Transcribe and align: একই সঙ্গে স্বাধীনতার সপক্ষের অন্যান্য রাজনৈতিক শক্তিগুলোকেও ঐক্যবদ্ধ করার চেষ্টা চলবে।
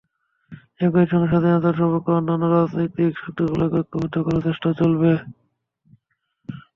একই 0.79 1.05
সঙ্গে 1.09 1.27
স্বাধীনতার 1.31 1.77
সপক্ষের 1.79 2.17
অন্যান্য 2.19 2.45
রাজনৈতিক 2.49 3.11
শক্তিগুলোকেও 3.17 3.79
ঐক্যবদ্ধ 3.79 4.15
করার 4.25 4.45
চেষ্টা 4.47 4.69
চলবে। 4.79 5.11